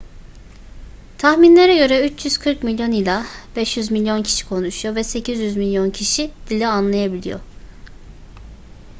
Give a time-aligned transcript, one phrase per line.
[1.17, 7.39] tahminlere göre 340 milyon ila 500 milyon kişi konuşuyor ve 800 milyon kişi dili anlayabiliyor